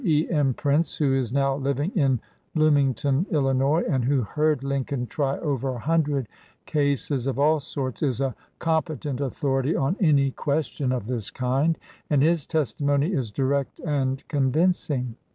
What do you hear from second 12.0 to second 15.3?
and his testimony is direct and convincing.